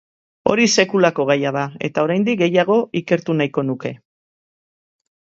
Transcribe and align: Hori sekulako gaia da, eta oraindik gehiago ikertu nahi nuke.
Hori 0.51 0.63
sekulako 0.79 1.25
gaia 1.31 1.51
da, 1.57 1.65
eta 1.89 2.05
oraindik 2.07 2.39
gehiago 2.39 2.79
ikertu 3.01 3.37
nahi 3.43 3.67
nuke. 3.69 3.93